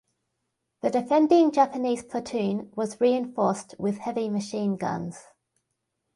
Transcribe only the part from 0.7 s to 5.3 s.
The defending Japanese platoon was reinforced with heavy machine guns.